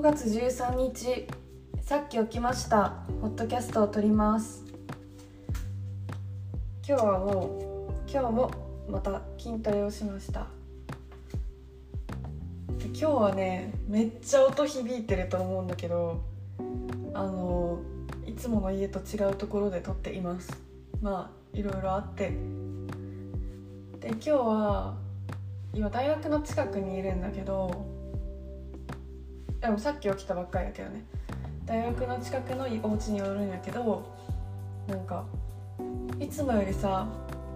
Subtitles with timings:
[0.00, 1.26] 5月13日
[1.82, 2.94] さっき起きました。
[3.20, 4.64] ホットキャストを撮ります。
[6.88, 8.50] 今日はもう今日も
[8.88, 10.46] また筋トレをしました。
[12.82, 16.22] 今日はねめっちゃ音響いてると思うんだけど
[17.12, 17.80] あの
[18.26, 20.50] いつもの家と違うところで撮っています。
[21.02, 22.30] まあいろいろあって。
[24.00, 24.94] で今日は
[25.74, 27.89] 今大学の近くにいるんだけど
[29.60, 31.04] でもさっき起きたばっかりだけどね。
[31.66, 34.04] 大学の近くのお家におるんやけど
[34.88, 35.24] なんか
[36.18, 37.06] いつもよりさ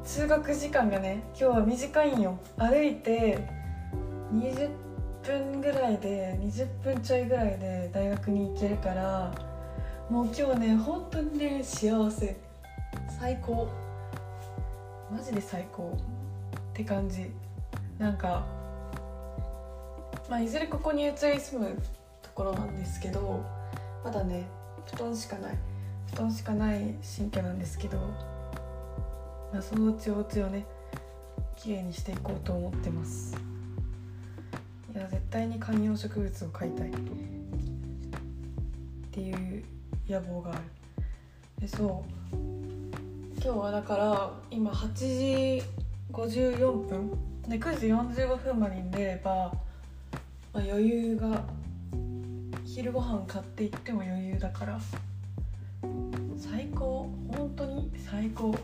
[0.05, 2.39] 通学時間がね今日は短いんよ。
[2.59, 3.49] 歩いて
[4.33, 4.71] 20
[5.25, 9.35] 分ぐらいで20分ちょいぐらいで大学に行けるから
[10.11, 12.37] もう今日ね本当にね幸せ。
[13.19, 13.67] 最高。
[15.11, 15.99] マジで最高。
[16.71, 17.31] って感じ。
[17.99, 18.47] なんか
[20.29, 21.83] まあいずれここに移り住む
[22.35, 23.45] ころなんですけど
[24.05, 24.47] まだね
[24.93, 25.59] 布団しかない。
[26.13, 27.99] 布団しかない新居なんですけど、
[29.53, 30.65] まあ、そのうちお家をね
[31.57, 33.37] 綺麗にしていこうと思ってます。
[34.95, 36.91] いや絶対に観葉植物を飼いたい。
[36.91, 36.93] っ
[39.11, 39.65] ていう
[40.09, 40.61] 野望がある。
[41.61, 42.37] でそう。
[43.43, 45.63] 今日はだから今8時
[46.13, 47.11] 54分。
[47.49, 49.53] で9時45分までに出れば、
[50.53, 51.45] まあ、余裕が
[52.75, 54.81] 昼ご飯買っていっても余裕だから。
[56.37, 57.09] 最高。
[57.29, 58.51] 本当に最高。
[58.51, 58.57] っ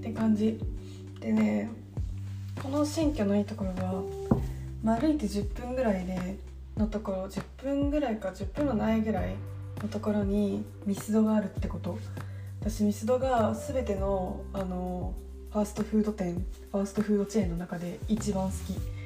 [0.00, 0.60] て感じ。
[1.18, 1.68] でね
[2.62, 4.04] この新居のいいところは、
[4.84, 6.38] まあ、歩いて10分ぐらいで
[6.76, 9.34] のところ10分ぐらいか10分のないぐらい
[9.82, 11.98] のところにミスドがあるってこと。
[12.60, 15.12] 私ミスドが全てのあの
[15.50, 16.34] ファーストフード店
[16.70, 18.97] ファーストフードチェーンの中で一番好き。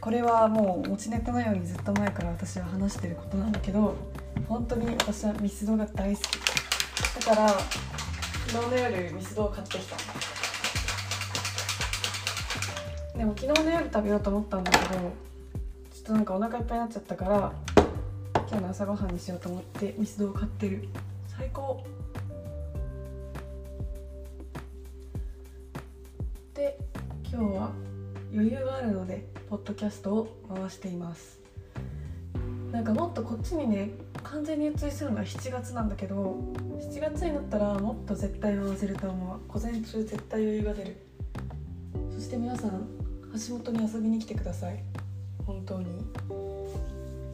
[0.00, 3.96] これはもう持ちネタのようにずっと前から私は話してることなんだけど
[4.48, 7.26] 本当に私はミスドが大好き。
[7.26, 9.96] だから昨日の夜ミスドを買ってきた。
[13.18, 17.52] でも昨日の夜食べようと思ったんだけどちょっとなんかお腹いっぱいになっちゃったから
[18.34, 20.88] 今日の朝ごはんにしようと思ってミスドを買ってる。
[21.26, 21.82] 最高。
[26.54, 26.78] で
[27.24, 27.70] 今日は
[28.32, 31.38] 余裕があるのでポッドキャストを回しています。
[32.72, 33.90] なんかもっとこっちにね
[34.24, 36.36] 完全に移りするのは7月なんだけど
[36.78, 39.40] 7月になったらもっと絶対回せると思う。
[39.46, 40.96] 午前中絶対余裕が出る。
[42.12, 42.86] そして皆さん
[43.48, 44.82] 橋本に遊びに来てください。
[45.46, 45.86] 本当に。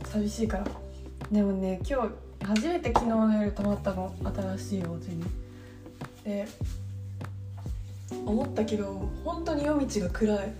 [0.05, 0.67] 寂しいから。
[1.31, 4.15] でもね今日初めて昨日の夜泊まったの。
[4.59, 5.25] 新しいお家に。
[6.25, 6.47] で
[8.27, 10.53] 思ったけど本当に夜道が暗い。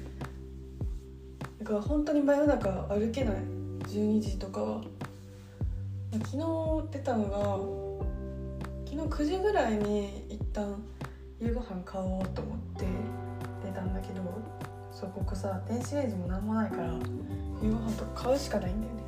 [1.63, 3.35] だから本当に真夜中歩けない。
[3.87, 4.81] 12時とかは。
[6.11, 6.37] 昨日
[6.91, 7.39] 出たのが
[8.85, 10.83] 昨日9時ぐらいに一旦
[11.41, 12.85] 夕ご飯買おうと思って
[13.65, 14.21] 出たんだけど
[14.91, 16.93] そうここさ電子レンジも何もないから
[17.63, 19.03] 夕ご飯とか買うしかないんだよね。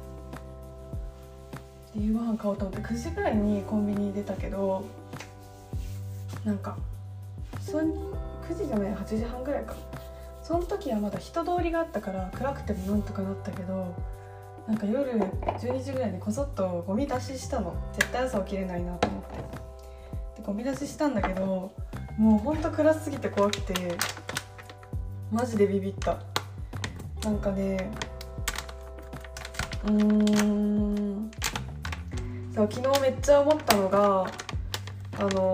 [1.96, 4.84] 夕ご飯買おうと思って9時ぐらいにコンビニに出たけど
[6.44, 6.78] なんか
[7.60, 7.84] そ9
[8.56, 9.93] 時じゃない8時半ぐらいか。
[10.44, 13.96] その時はまだ人通りがあったから暗くてもなんとかなったけど
[14.68, 17.74] なんか夜12時ぐらいにこそっとゴミ出ししたの。
[17.94, 19.36] 絶対朝起きれないなと思って。
[20.40, 21.72] でゴミ出ししたんだけど
[22.18, 23.74] もうほんと暗すぎて怖くて
[25.32, 26.18] マジでビビった。
[27.24, 27.90] なんかね
[29.84, 31.30] うーん。
[32.54, 34.26] そう昨日めっちゃ思ったのが
[35.18, 35.52] あの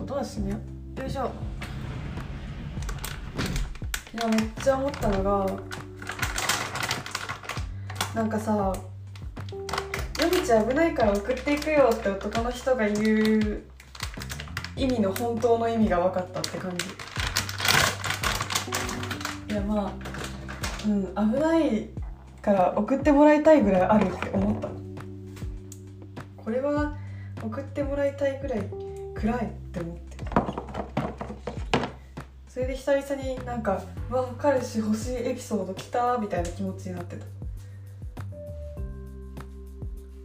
[0.00, 0.52] 音がしね
[0.96, 1.30] よいしょ。
[4.14, 5.46] いやめっちゃ思ったのが
[8.14, 8.72] なんかさ
[10.18, 13.62] 夜道危ないから送っていくよって男の人が言う
[14.76, 16.86] 意味の本当の意味が分かったって感じ。
[19.52, 19.92] いやまあ
[20.86, 21.90] うん危ない
[22.40, 24.68] から送ってもらいたいぐらいあるって思った。
[26.36, 26.96] これは
[27.42, 28.66] 送ってもらいたいぐらい
[29.14, 30.07] 暗いって思って
[32.58, 37.24] それで久々になんか「わ彼氏欲しいエピソード来た」みたいな気持ちになってた。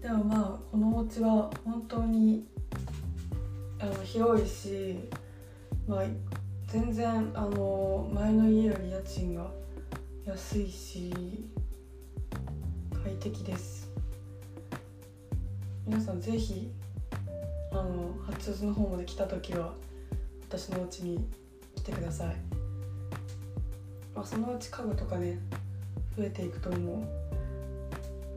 [0.01, 2.47] でもまあこのお家は本当に
[3.79, 4.97] あの広いし、
[5.87, 6.05] まあ、
[6.65, 9.51] 全然あの前の家より家賃が
[10.25, 11.13] 安いし
[13.03, 13.91] 快適です。
[15.85, 16.71] 皆さんぜひ
[17.71, 19.75] あの八王子の方まで来た時は
[20.49, 21.42] 私のお家に
[21.83, 22.35] 来てください、
[24.15, 25.37] まあ、そのうち家具とかね
[26.15, 27.03] 増えていくと思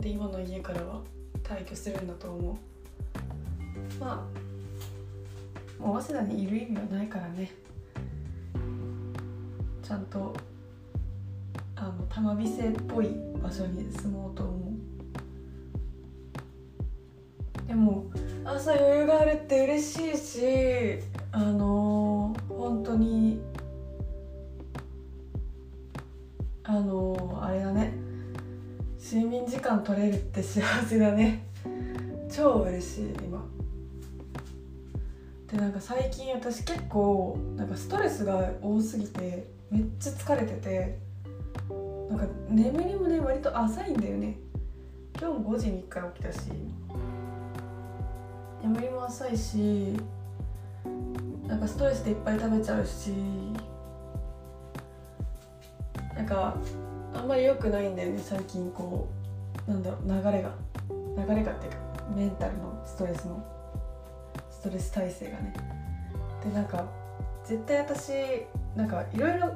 [0.00, 0.02] う。
[0.02, 1.00] で今の家からは
[1.43, 2.56] 退去するんだと思う。
[4.00, 4.26] ま
[5.81, 7.52] あもう早稲田にいる意味はないからね。
[9.82, 10.34] ちゃんと
[11.76, 13.10] あの玉美生っぽい
[13.40, 14.72] 場所に住もうと思
[17.64, 17.69] う。
[17.69, 18.06] でも
[18.44, 21.00] 朝余裕があるって嬉しいし
[21.32, 22.15] あのー、
[22.66, 23.40] 本当に
[26.64, 27.92] あの、あれだね。
[28.98, 31.46] 睡眠時間取れるって幸せだね。
[32.28, 33.46] 超嬉しい今。
[35.46, 40.98] でなんか最近私結構なんかストレスが多すぎてめっちゃ疲れてて
[42.10, 44.38] なんか眠りもね割と浅いんだよね。
[45.20, 46.50] 今日も5時に1回起きたし
[48.60, 49.96] 眠りも浅いし
[51.46, 53.12] なんかストレスでいっぱい食べちゃうし
[56.14, 56.56] なんか
[57.14, 59.08] あんまり良くないんだよね最近こ
[59.66, 60.50] うなんだろう流れが。
[61.16, 61.78] 流れがっていうか
[62.14, 63.43] メンタルのストレスの
[64.50, 65.54] ストレス耐性がね。
[66.44, 66.84] でなんか
[67.44, 68.12] 絶対私
[68.76, 69.54] なんかいろいろ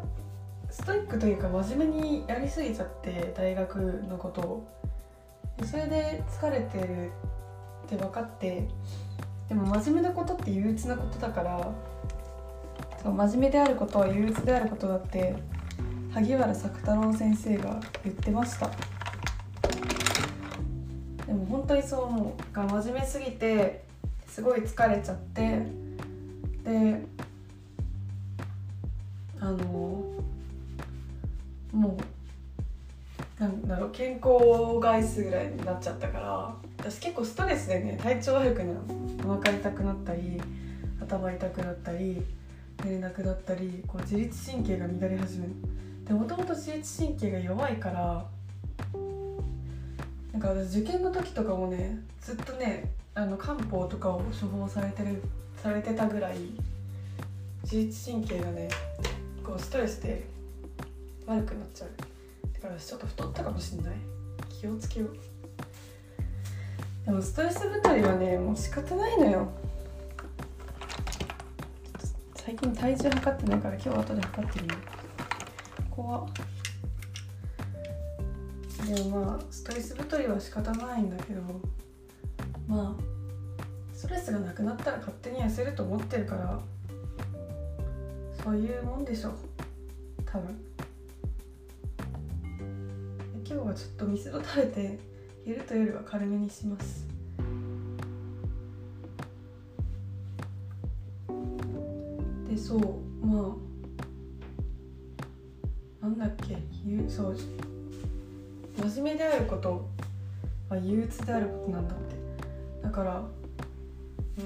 [0.70, 3.76] ストイックというか真面目にやりすぎちゃって大学
[4.08, 4.66] のことを。
[5.64, 7.10] それで疲れてる
[7.84, 8.66] って分かって
[9.50, 11.73] でも真面目なことって憂鬱なことだから
[13.02, 15.35] そう真面目であることは憂鬱であることだって
[16.12, 18.70] 萩原作太郎先生が言ってました。
[21.26, 22.55] でも本当にそう思う。
[22.55, 23.85] が真面目すぎて
[24.29, 25.62] すごい疲れちゃって
[26.64, 27.03] で
[29.41, 29.56] あの
[31.73, 32.03] もう
[33.40, 38.78] なんだろう健康を害数ぐらいになっちゃったから私結構ストレスでね体調悪くなる
[39.26, 40.38] お腹痛くなったり
[41.00, 42.22] 頭痛くなったり
[42.84, 45.52] 寝れなくなったりこう自律神経が乱れ始める。
[46.06, 48.26] でもともと自律神経が弱いから
[50.32, 55.22] なんか私受験の時とかもねずっとねあの漢方とかを処方されてる
[55.56, 56.36] されてたぐらい
[57.62, 58.69] 自律神経がね
[59.43, 60.26] こうストレスで
[61.26, 62.09] 悪くなっちゃう。
[62.60, 63.94] だからちょっと太ったかもしんない。
[64.48, 65.16] 気をつけよう。
[67.06, 69.48] でもストレス太りはねもう仕方ないのよ。
[72.34, 76.26] 最近体重測ってないから今日後で測ってみよう怖
[78.86, 81.42] でもまあストレス太りは仕方ないんだけど
[82.66, 83.02] まあ
[83.94, 86.60] ストレスがなくなったら勝手に痩せると思ってるから
[88.42, 89.32] そういうもんでしょ。
[90.24, 90.69] 多分。
[93.52, 94.97] 今日はちょっと水を食べて
[95.44, 97.05] 昼と夜は軽めにします。
[102.49, 103.56] でそうま
[106.00, 106.58] あなんだっけ
[107.08, 107.37] そう
[108.76, 109.85] 真面目であること
[110.69, 112.14] は憂鬱であることなんだって。
[112.85, 113.20] だから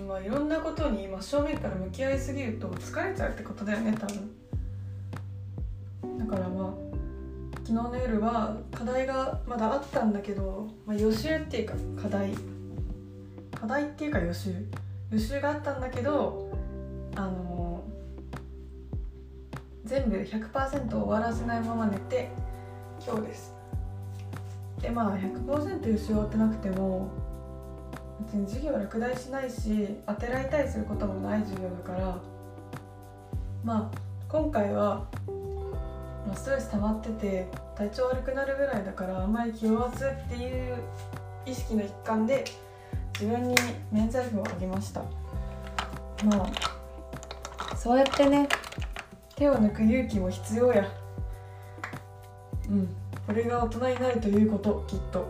[0.09, 4.44] まあいろんなことに真正面から向き合いすぎると疲れちゃうってことだよね多分。
[7.67, 12.31] 昨日の夜は課題がまだあったんだけど、まあ、予習っていうか課題。
[13.59, 14.51] 課題っていうか予習。
[15.11, 16.53] 予習があったんだけど
[17.17, 22.29] あのー、全部100%終わらせないまま寝て
[23.03, 23.55] 今日です。
[24.83, 27.09] でまあ100%予習終わってなくても
[28.27, 32.19] 別に授業は落第しないし当てられたりすることもない授業だから
[33.65, 34.05] まあ
[34.35, 35.07] 今回は、
[36.27, 40.77] まあ、ストレス溜まってて体調悪くなるぐらいだからあんまり気負わずっていう
[41.47, 42.45] 意識の一環で
[43.13, 43.55] 自分に
[43.93, 45.03] 免罪符をあげました。
[46.25, 46.51] ま
[47.71, 48.49] あそうやってね
[49.37, 50.89] 手を抜く勇気も必要や。
[52.71, 52.89] うん
[53.27, 55.27] これが大人になるということきっと。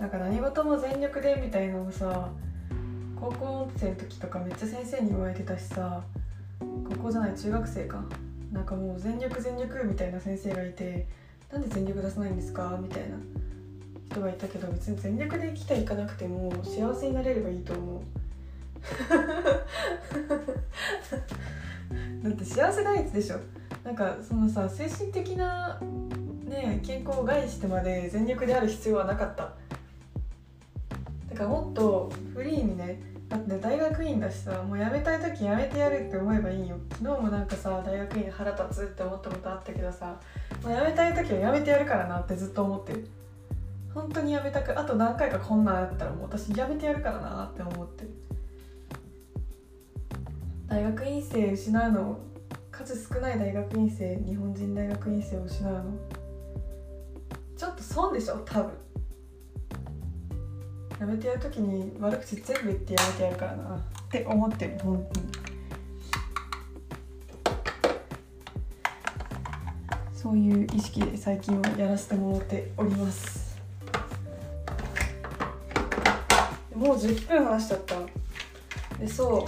[0.00, 2.28] なんか何事も全力でみたいなのさ
[3.20, 6.02] 高校生の時とかめっちゃ先生に言われてたしさ
[6.88, 8.04] 高校じゃない中学生か。
[8.52, 11.06] なんかもう全力全力みたいな先生がいて
[11.50, 12.78] なんで全力出さないんですか？
[12.80, 13.16] みたいな
[14.10, 18.02] 人がいたけど別に全力で生きていかなくても幸せになれればいいと思う。
[22.22, 23.36] だって幸せ第一でしょ。
[23.84, 25.80] なんかそのさ精神的な
[26.44, 29.54] ね健康を害してまで全力である必要はなかった。
[31.30, 33.00] だからもっとフリーにね
[33.32, 36.76] だって大学院だしさもう辞めたい時辞めてやるって思えばいいよ。
[36.90, 40.20] 昨日もなんかさ大学院腹立つって思ったことあったけどさ
[40.62, 43.08] もう辞めたい時は辞めてやるからなってずっと思ってる。
[43.94, 48.10] 本当に辞めたくあと何回かこんなんあったらもう私辞めてやるからなって思ってる。
[50.66, 52.18] 大学院生失うの
[52.70, 55.84] 数少ない大学院生日本人大学院生を失うの。
[57.56, 58.72] ちょっと損でしょ多分。
[61.02, 63.74] やめてやる時に悪口全部言ってやめてやるからな。
[63.74, 65.26] って思ってる本当に。
[70.14, 73.58] そういう意識で最近はやらせてもらっております。
[76.72, 77.96] もう10分話しちゃった。
[79.00, 79.44] でそう。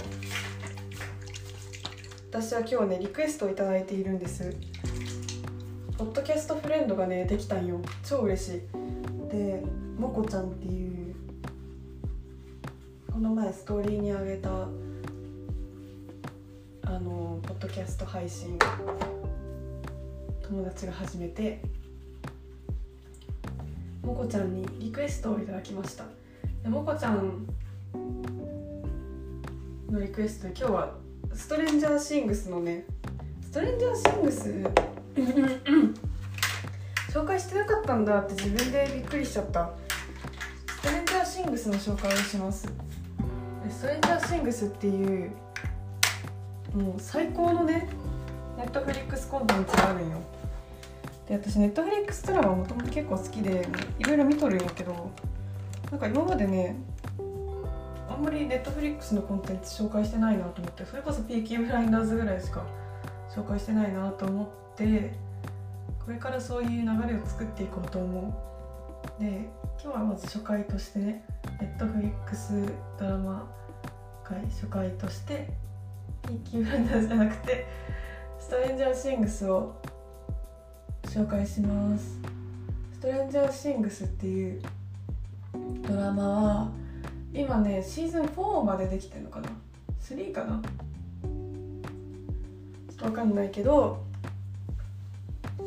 [2.31, 4.53] 私は今日ねリクエストを頂いているんです。
[5.97, 7.79] ポッドキャストフレンドがねできたんよ。
[8.03, 8.61] 超嬉しい。
[9.31, 9.63] で
[9.97, 11.04] もこちゃんっていう
[13.15, 14.67] この前ストーリーにあげたあ
[16.99, 18.59] のポッドキャスト配信
[20.41, 21.61] 友達が始めて
[24.03, 26.03] もこちゃんにリクエストをいただきました。
[26.61, 27.47] でもこちゃん
[29.89, 30.95] のリクエストで今日は
[31.33, 32.85] ストレンジャーシングスのね
[33.41, 34.53] ストレンジャーシングス
[37.17, 39.71] 紹介してなかったんだって自分でびっくりしちゃった。
[40.67, 42.67] ストレンジャーシングスの紹介をします。
[43.75, 45.31] ストレンジャーシングスっていう
[46.73, 47.89] もう最高のね
[48.57, 50.17] ネットフリックスコンテンツがあるんよ。
[51.27, 53.67] で私ネットフリックスドラマもともと結構好きで
[53.99, 55.11] いろいろ見とるんやけど
[55.91, 56.77] なんか今までね
[58.09, 62.65] あんまりネットフリックスのコンテンツ紹介してないなと思ってそれこそ p ーブラインダーズぐらいしか
[63.35, 65.11] 紹介してないなと思って
[66.05, 68.33] これからそういう流れを作っていこうと思
[69.19, 69.21] う。
[69.21, 69.49] で
[69.83, 71.25] 今日はまず初回としてね
[71.59, 72.53] ネットフリックス
[72.97, 73.64] ドラマ
[74.27, 75.47] 回初回として
[76.23, 77.67] p ーブランダーじゃなくて
[78.39, 79.79] ストレンジャーシングスを
[81.03, 82.19] 紹介します。
[82.93, 84.61] ストレンジャーシングスっていう
[85.87, 86.71] ドラマは
[87.33, 89.49] 今ねシーズン4までできてるのかな
[90.01, 90.59] ？3かな？
[90.61, 90.67] ちょ
[92.93, 94.03] っと分かんないけど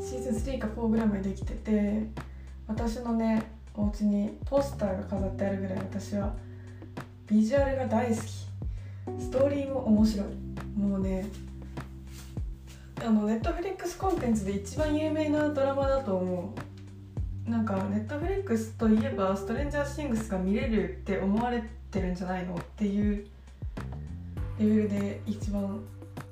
[0.00, 2.08] シーズン3か4ぐらいまでできてて
[2.66, 6.34] 私のねお家にポスターが飾ってあるぐらい私は
[7.28, 8.47] ビジュアルが大好き。
[9.18, 10.26] ストーリーも面白い。
[10.78, 11.26] もうね
[13.00, 16.54] あのネットフリックスコンテンツで一番有名なドラマだと思
[17.46, 17.50] う。
[17.50, 23.26] なんかネットフリックスといえばストレンジャーシングスが見れるって思われてるんじゃないのっていう
[24.58, 25.80] レベルで一番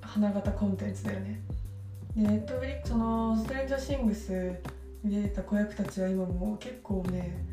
[0.01, 1.41] 花形コンテンツだよね。
[2.15, 4.53] でネットフリックスそのストレンジャーシングス
[5.05, 7.47] に出てた子役たちは今もう結構ね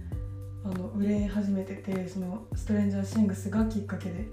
[0.66, 4.26] あの売れ始めててそのストレンジャーシングスがきっかけで。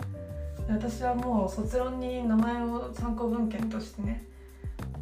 [0.70, 4.24] 私はもう卒論に名前を参考文献としてね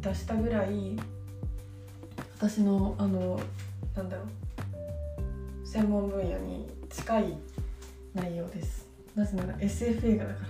[0.01, 0.97] 出したぐらい
[2.37, 3.39] 私のあの
[3.95, 7.37] なんだろう専門分野に近い
[8.15, 8.87] 内容です。
[9.15, 10.47] なぜなら SF 映画だから。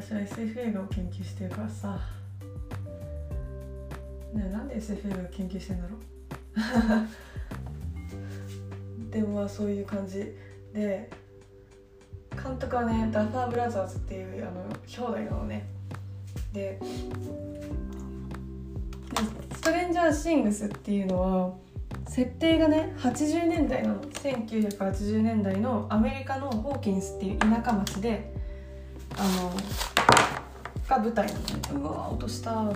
[0.00, 1.98] 私は SF 映画を研究してるからさ。
[4.32, 5.98] ねなんで SF 映画を研究してんだろう。
[9.10, 10.34] でもまあそういう感じ
[10.72, 11.10] で
[12.52, 15.66] 監督はねダファーブラザーズっていうあの兄弟なのね。
[16.52, 16.78] で
[19.54, 21.54] ストレンジャーシングスっていうのは
[22.08, 28.34] 設定がね80年代の1980年代のアメリカのホーキンスっていう田舎町で
[29.16, 29.50] あの
[30.86, 31.46] が舞台なのね。
[31.74, 32.74] うわ落としたは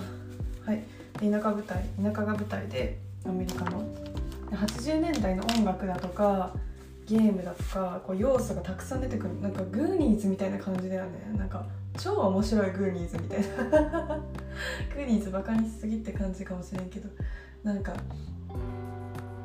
[0.73, 0.83] い。
[1.19, 3.83] 田舎舞台田舎が舞台でアメリカの。
[4.53, 6.55] 80年代の音楽だとか
[7.07, 11.33] ゲームだとかこう要素がたくさん出てくるなんかグーニーズみたいな感じだよね。
[11.37, 11.65] なんか
[11.99, 13.47] 超面白いグーニーズみたいな。
[14.95, 17.09] グーニーズバカにしすぎって感じかもしれんけど。
[17.67, 17.93] なんか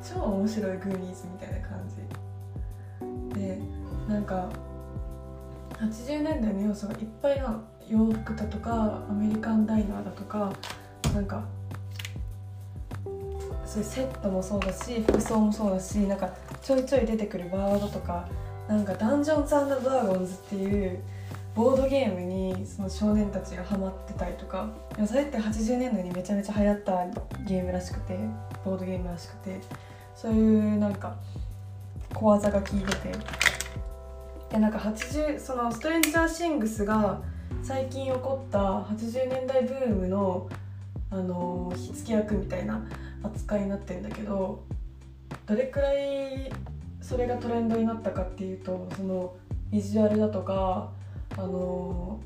[0.00, 3.38] 超面白いグーニーズみたいな感じ。
[3.38, 3.58] で
[4.08, 4.48] なんか
[5.80, 10.52] 80年代の要素がいっぱいなの洋服だとかアメリカンダイナーだとか
[11.12, 11.44] なんか
[13.66, 18.28] そういうセットもそうだし服装もそうだしなんかちょいちょい出てくるワードとか
[18.68, 19.50] なんかダンジョンズ
[19.84, 21.00] ドラゴンズっていう
[21.54, 24.70] ボードゲームにその少年たちがハマってたりとか
[25.06, 27.06] それって80年代にめちゃめちゃ流行った
[27.46, 28.16] ゲームらしくて
[28.64, 29.60] ボードゲームらしくて
[30.14, 31.16] そういうなんか
[32.14, 33.52] 小技が効いてて。
[34.52, 37.22] でなんか80そのストレンジャーシングスが
[37.62, 40.48] 最近起こった80年代ブームの
[41.10, 42.82] あの火付け役みたいな
[43.22, 44.62] 扱いになってるんだけど
[45.46, 46.50] どれくらい
[47.00, 49.34] それがトレンドになったかっていうとその
[49.70, 50.90] ビジュアルだとか
[51.36, 52.20] あの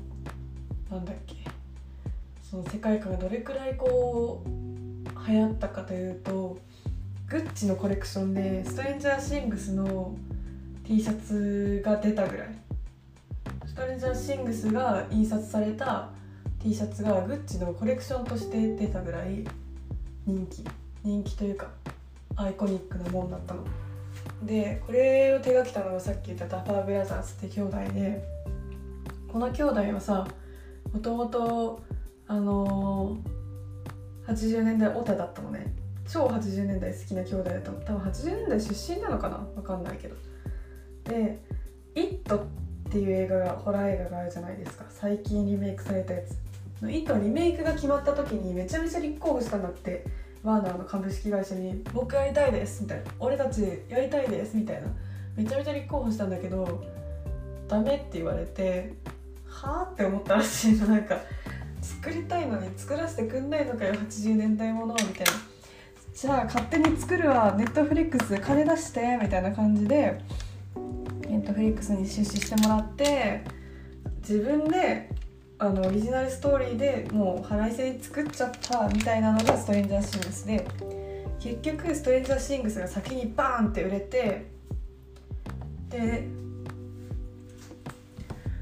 [0.91, 1.35] なんだっけ
[2.49, 6.57] その世界観がどれくらいこう流行ったかというと
[7.27, 10.15] グッチのコレクションでストレンジャーシングスの
[10.85, 12.47] T シャツが出たぐらい。
[13.65, 16.09] ストレンジャーシングスが印刷された
[16.63, 19.43] T シャツがグッチのコレクションとして出たぐらい
[20.25, 20.63] 人気。
[21.03, 21.67] 人気というか
[22.37, 23.63] アイコニックなもんだったの。
[24.43, 28.37] でこれを手がけたのがさっき言ったダパーブラザーズって兄弟で。
[29.27, 30.25] この兄弟はさ
[30.93, 31.81] もともと
[32.27, 35.73] あのー、80年代オタだったのね。
[36.07, 37.79] 超80年代好きな兄弟だったの。
[37.81, 39.37] 多分80年代出身なのかな？
[39.55, 40.15] 分かんないけど。
[41.03, 41.39] で
[41.95, 44.85] 「イット!」っていう映画がホラー映画があるじゃないですか。
[44.89, 46.81] 最近リメイクされたやつ。
[46.81, 50.05] の「イット!」リメイクが決まった時にめちゃめちゃ立候補したんだって。
[50.47, 54.87] ワーナーの株式会社に「僕やりたいです」みたいな「俺たちやりたいです」みたいな。
[55.35, 56.83] めちゃめちゃ立候補したんだけど
[57.67, 58.93] ダメって言われて
[59.45, 59.91] はあ？
[59.93, 60.87] って思ったらしいの。
[60.87, 61.19] なんか
[61.79, 65.25] 作りたいのに作らせてくんないのかよ80年代ものみたいな
[66.13, 70.19] じゃあ勝手に作るわネットフリックス金出してみたいな感じで
[71.27, 73.43] ネットフリックスに出資してもらって
[74.21, 75.09] 自分で
[75.59, 80.67] あのオリジナルストーリーでもう腹いせに作っちゃったみたいなのがストレンジャーシングスで
[81.39, 84.45] 結局ストレンジャーシングスが先にバーンって売れて
[85.89, 86.27] で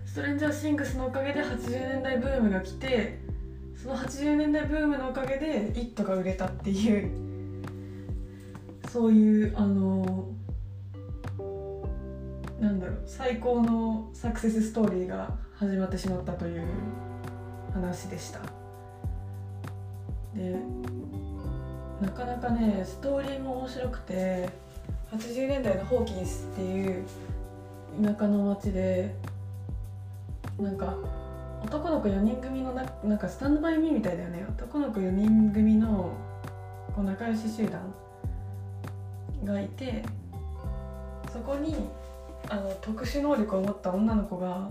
[0.06, 3.20] ストレンジャーシングスのおかげで80年代ブームが来て
[3.76, 7.12] その80年代ブームのおかげで「イット!」が売れたっていう
[8.90, 10.30] そういうあの
[12.62, 16.64] なんだろう最高のサクセスストーリーが始まってしまったという
[17.74, 18.40] 話でした。
[20.36, 20.60] で
[22.02, 24.50] なかなかねストーリーも面白くて
[25.14, 27.06] 80年代のホーキンスっていう
[28.04, 29.16] 田舎の町で
[30.60, 30.94] なんか
[31.64, 34.46] 男の子4人組のななんかスタンドバイミーみたいだよね。
[34.50, 36.12] 男の子4人組の
[36.94, 37.94] こう仲良し集団
[39.46, 40.04] がいて
[41.32, 41.76] そこに
[42.50, 44.70] あの特殊能力を持った女の子が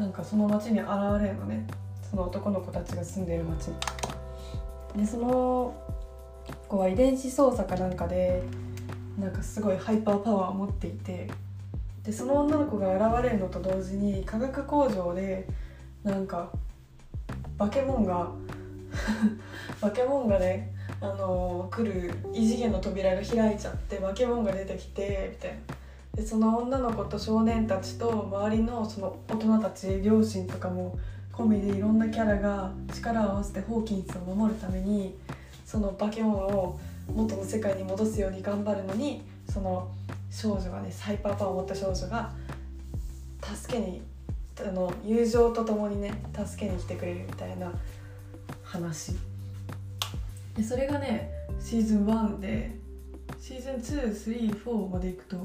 [0.00, 0.88] なんかその町に現
[1.20, 1.66] れるのね
[2.08, 3.74] その男の子たちが住んでいる町に。
[4.96, 5.74] でその
[6.68, 8.42] 子は遺伝子操作かなんかで
[9.18, 11.28] なんかすごいハイパーパワーを持っていて
[12.02, 15.46] でその女の子が現れるのと同時に化学工場で
[16.02, 16.50] なんか
[17.58, 18.32] バケモンが
[19.82, 20.72] バケモンがね
[21.02, 25.79] あの、来る異次元の扉が開いちゃってバケモンが出てきてみたいな
[26.20, 30.98] でその女の子と少年たちと周りのその大人たち両親とかも
[31.32, 35.16] 込みでいろんなキャラが力を合わせてホーキンスを守るために
[35.64, 36.78] そのバケモンを
[37.10, 39.90] 元の世界に戻すように頑張るのにその
[40.30, 42.30] 少女がねサイパーパーを持った少女が
[43.40, 44.02] 助けに
[44.60, 47.72] あの友情とともにね助けに来てくれるみたいな
[48.62, 49.14] 話。
[50.54, 52.76] でそれがねシーズン1で
[53.40, 55.38] シーズン234までいくと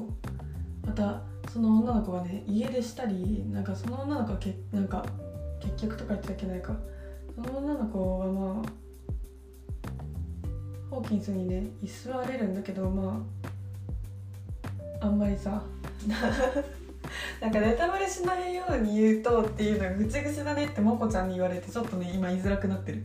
[0.85, 1.21] また
[1.51, 5.05] その女の子がね家出したりなんかその女の子がけなんか
[5.59, 6.75] 結局とか言っちゃいけないか。
[7.35, 8.85] その女の子はまあ
[10.89, 13.21] ホーキンスにね居座れるんだけどま
[15.01, 15.61] ああんまりさ
[17.41, 23.03] なんかネタバレしないように言うとっていうのがぐちぐちだねってもこちゃんに言われてちょっとね今言いづらくなってる。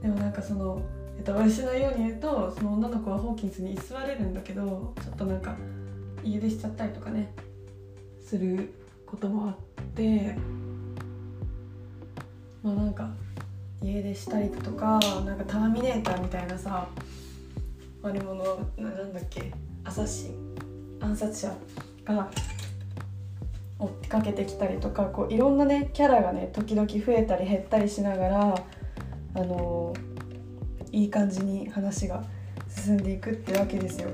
[0.00, 0.80] でもなんかその
[1.16, 5.56] ネタバレしないように言うとその女の子はホーキンスに居座れるんだけどちょっとなんか
[6.24, 7.32] 家出しちゃったりとかね
[8.24, 8.72] する
[9.06, 9.54] こともあっ
[9.94, 10.34] て
[12.62, 13.10] まあなんか
[13.82, 16.88] 家出したりとかなんかターミネーターみたいなさ
[18.02, 18.44] 悪者
[18.76, 19.52] なんだっけ
[19.84, 20.56] アサシン
[21.00, 21.54] 暗殺者
[22.04, 22.30] が
[23.78, 28.64] 追っかけてきたりとかこういろんなねキャラがね時々増えたり減ったりしながら
[29.34, 29.94] あの
[30.90, 32.24] いい感じに話が
[32.68, 34.10] 進んでいくってわけですよ。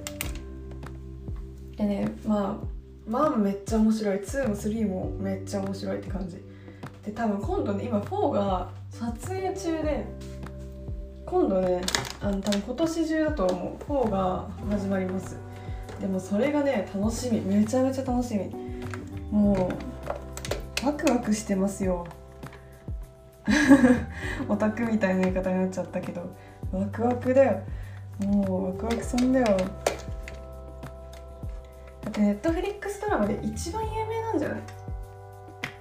[1.76, 2.74] でねまあ
[3.10, 6.36] 1めっちゃ面白い2も3もめっちゃ面白いって感じ。
[7.04, 10.06] で多分今度ね今4が撮影中で
[11.26, 11.82] 今度ね
[12.20, 13.84] あの多分今年中だと思う。
[13.84, 15.36] 4が始まります。
[16.00, 17.40] でもそれがね楽しみ。
[17.40, 18.50] めちゃめちゃ楽しみ。
[19.30, 19.68] も
[20.82, 22.06] うワクワクしてますよ。
[24.48, 26.22] オタクみたいな言い方になっちゃったけど
[26.72, 27.60] ワクワクだよ。
[28.20, 29.56] もうワクワクすんだよ。
[32.14, 34.60] ってネットフリックスドラマで一番有名なんじゃない？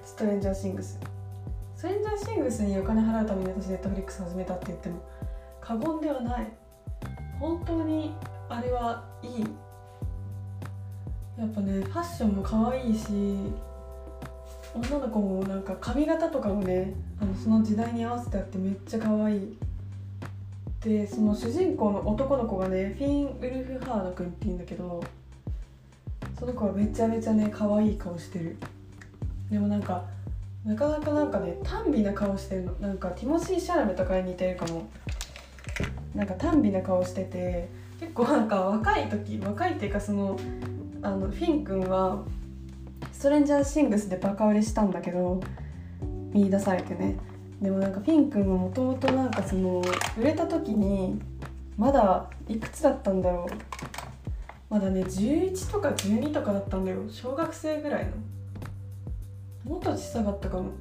[0.03, 0.99] ストレンジャーシングス。
[1.75, 4.99] ストレンジャーシングスにお金払うために私ネットフリックス始めたって言っても
[5.61, 6.47] 過言ではない。
[7.39, 8.15] 本当に
[8.49, 9.45] あれはいい。
[11.37, 13.07] やっぱねファッションも可愛いし
[14.73, 19.57] 女の子もなんか髪型とかもねあのその時代に合わせてあってめっちゃ可愛い。
[20.81, 25.03] でその主人公の男の子がねフィン・ウルフハード君っていうんだけど
[26.43, 28.57] その子はめちゃめちゃね可愛い顔してる。
[29.49, 30.03] でもなんか
[30.65, 32.73] なかなかなんかね短美な顔してるの。
[32.81, 34.89] なんかティモシー・シャラメとかに似てるかも。
[36.13, 40.37] なんか短美な顔してて結構なんか若い時若いっていうかその
[41.01, 42.21] あのフィン君は
[43.13, 45.39] ストレンジャーシングスでバカ売れしたんだけど
[46.33, 47.15] 見出されてね。
[47.61, 49.81] でもなんかフィン君はもともとなんかその
[50.17, 51.21] 売れた時に
[51.77, 54.02] まだいくつだったんだろう。
[54.73, 57.03] まだね11とか12とかだったんだよ。
[57.07, 59.71] 小学生ぐらいの。
[59.71, 60.71] もっと小さかったかも。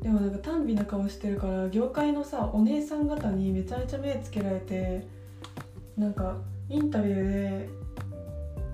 [0.00, 5.06] でもなんか短美な顔してるから業界のさお姉さん方にめちゃめちゃ目つけられて
[5.98, 6.38] なんか
[6.70, 7.68] インタビューで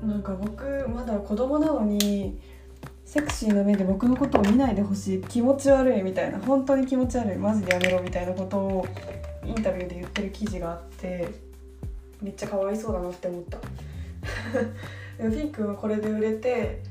[0.04, 2.38] なんか僕まだ子供なのに
[3.04, 5.22] セクシーな目で僕のことを見ないでほしい。
[5.22, 6.38] 気持ち悪いみたいな。
[6.38, 7.36] 本当に気持ち悪い。
[7.36, 8.86] マジでやめろみたいなことを
[9.44, 11.28] インタビューで言ってる記事があって
[12.22, 13.58] めっちゃかわいそうだなって思った。
[15.18, 16.82] でもフィン君はこれで売れて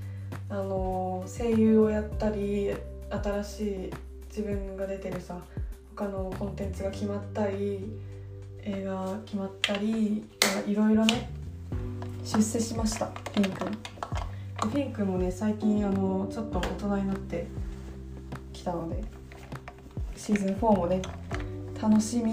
[0.50, 2.72] あの声優をやったり
[3.10, 3.94] 新しい
[4.30, 5.38] 自分が出てるさ
[5.96, 7.80] 他のコンテンツが決まったり
[8.64, 10.24] 映画決まったり
[10.68, 11.30] いろいろね
[12.24, 13.78] 出世しましたフィン君。
[14.70, 17.46] フィン君もね最近あのちょっと大人になって
[18.54, 19.04] きたので
[20.16, 21.02] シーズン4もね
[21.82, 22.32] 楽しみ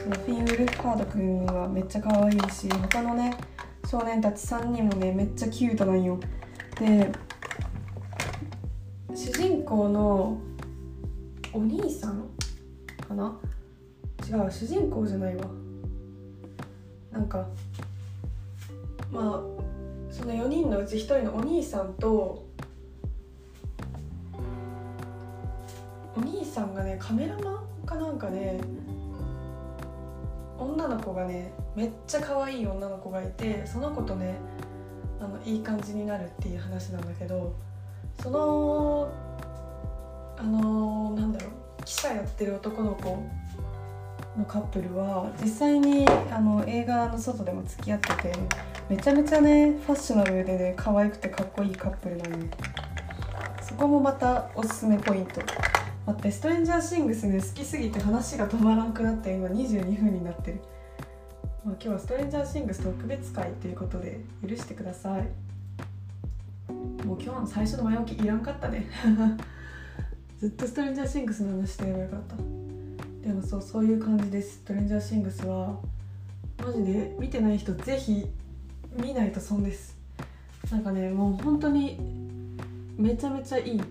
[0.00, 3.36] フィン・ウルフハード君はめっちゃ可愛いし他のね
[3.86, 6.18] 少年たち3人もねめっちゃキュートなんよ。
[6.78, 7.12] で
[9.14, 10.38] 主人公の
[11.52, 12.28] お兄さん
[13.06, 13.38] かな？
[14.26, 15.44] 違う主人公じゃないわ。
[17.12, 17.46] なんか
[19.12, 19.62] まあ
[20.10, 22.46] その4人のうち1人のお兄さんと
[26.16, 28.60] お兄さんがねカメラマンかなんかね
[30.60, 34.38] 女の子がねめっちゃ可愛い女の子がいてその子とね
[35.18, 37.54] あのいい感じになるっていう話なんだけど
[38.22, 39.10] その
[40.38, 43.22] あのなんだろう記者やってる男の子
[44.38, 48.32] のカップルは実際にあの映画の外でも付き合ってて
[48.88, 52.50] めちゃめちゃねファッショナルでね可愛くてかっこいいカップルなのね
[53.62, 55.40] そこもまたおすすめポイント。
[56.06, 60.60] 待ってストレンジャーシングスね好きすぎて話が止まらんくなって今22分になってる、
[61.64, 65.28] まあ、今日はストレンジャーシングス特別会ということで許してください。
[67.04, 68.86] もう今日の最初の前置きいらんかったね。
[70.38, 72.36] ずっとストレンジャーシングスの話してればよかった。
[73.26, 74.58] でもそうそういう感じです。
[74.58, 75.78] ストレンジャーシングスは
[76.64, 78.26] マジで見てない人ぜひ
[78.96, 79.96] 見ないと損です。
[80.70, 81.98] なんかねもう本当に
[82.96, 83.82] めちゃめちゃいい。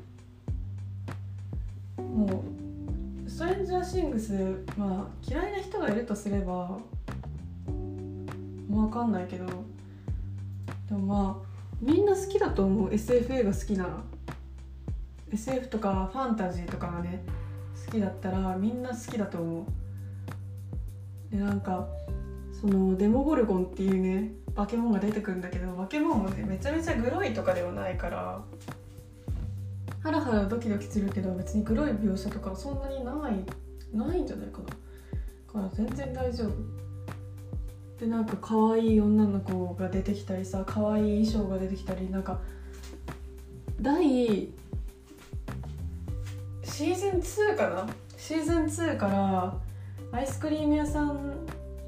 [2.14, 2.44] も
[3.26, 4.34] うストレンジャーシングス
[4.78, 6.80] まあ嫌いな人がいるとすればも
[7.68, 9.46] う分かんないけど
[10.88, 11.50] でもまあ
[11.82, 12.94] みんな好きだと思う。
[12.94, 14.04] SF 映画好きなら。
[15.32, 17.22] SF とかファンタジーとかがね
[17.86, 19.66] 好きだったらみんな好きだと思う。
[21.32, 21.88] でなんか
[22.60, 28.42] そのデモゴルゴンっていうね化け物が出てくるんだけど化け物もねめちゃめちゃグロいとかではないから。
[30.02, 34.66] ハラハラドキドキするけど別にグロい描写とかそんなにないないんじゃないかな。
[35.52, 36.52] から全然大丈夫。
[38.00, 42.40] でなんか可愛い女の子が出てきたりさ可愛い衣装が出てきたりなんか
[43.82, 44.50] 第
[46.64, 47.88] シーズン2かな？
[48.16, 49.58] シーズン2から
[50.12, 51.34] アイスクリーム屋さん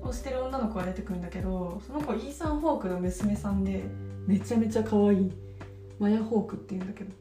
[0.01, 3.83] をしてる女の子が出てくるんだけどその子イーサン・ホークの娘さんで
[4.27, 5.31] めちゃめちゃ可愛い
[5.97, 7.11] マヤ・ホークっていうんだけど。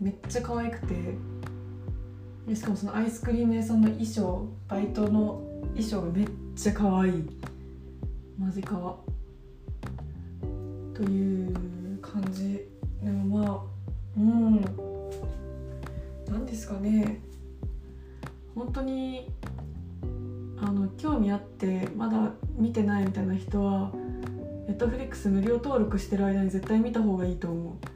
[0.00, 0.94] めっちゃ可愛くて。
[2.46, 5.42] でしかもそのアイスクリーム屋さんの衣装バイトの
[5.74, 7.24] 衣装がめっちゃ可愛い。
[8.38, 8.96] マジかわ
[10.92, 12.66] という感じ。
[13.02, 13.60] でもまあ
[14.18, 14.60] うん。
[16.30, 17.20] 何ですかね。
[18.54, 19.30] 本当に
[20.60, 23.90] あの興味あってまだ見てないみたいな人は
[24.68, 27.93] ネットフリックス無料登録してる間に絶対見た方がいいと思う。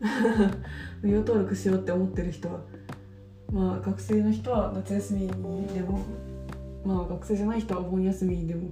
[1.02, 2.60] 無料登録しようって思ってる人は
[3.52, 6.00] まあ学生の人は夏休みにでも
[6.84, 8.70] まあ学生じゃない人はお盆休みにでも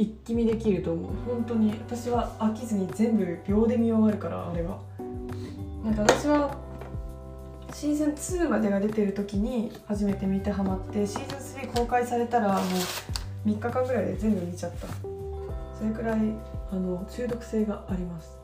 [0.00, 1.10] 一気見できると思う。
[1.26, 1.72] 本当に。
[1.72, 4.80] 私は飽きずに全部秒で見終わるからあれは。
[5.84, 6.56] なんか私は
[7.70, 12.60] シーズン2までが出てる時に初めて見てハマってシーズン3公開されたらも
[13.44, 14.86] う3日間ぐらいで全部見ちゃった。
[15.76, 16.20] それくらい
[16.70, 18.39] あの中毒性があります。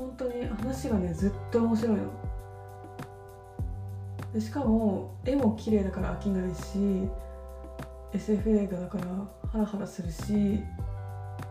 [0.00, 2.04] 本当に話がねずっと面白いの。
[4.32, 7.06] でしかも絵も綺麗だから飽きないし
[8.14, 9.04] SF 映画だから
[9.50, 10.62] ハラハラするし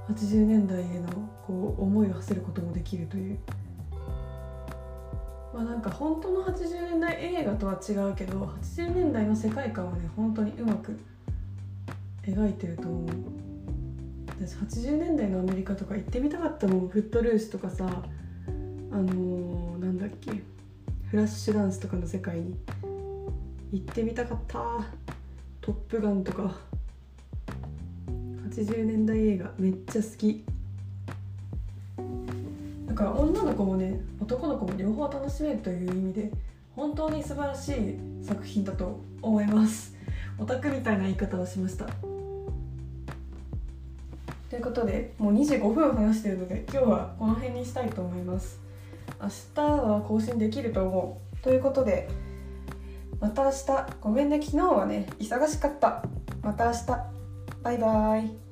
[0.09, 1.09] 80年代への
[1.45, 3.38] こう思いを馳せることもできるという。
[5.53, 10.97] まあなんか本当の80年代映画とは違うけど80年代の世界観はね本当にうまく
[12.23, 13.05] 描いてると思う。
[14.39, 16.88] 私80年代のアメリカとか行ってみたかったもん。
[16.88, 18.03] フットルースとかさ
[18.91, 20.32] あのー、なんだっけ？
[21.10, 22.56] フラッシュダンスとかの世界に
[23.71, 24.60] 行ってみたかった
[25.62, 26.56] 「トップガン」とか。
[28.49, 30.43] 80年代映画めっちゃ好き。
[32.88, 36.32] だから女の子もね男の子も両方楽しめるという意味で
[36.75, 39.95] 本当に素晴らしい作品だと思います。
[40.38, 41.86] オタクみたいな言い方をしました。
[44.49, 48.60] ということでもう25分話してるので今日はこの辺にしたいと思います。
[49.21, 51.43] 明日は更新できると思う。
[51.43, 52.10] ということで
[53.19, 53.88] また明日。
[54.01, 54.41] ごめんね。
[54.41, 56.03] 昨日はね忙しかった。
[56.41, 56.86] また明日。
[57.62, 58.48] バイバーイ。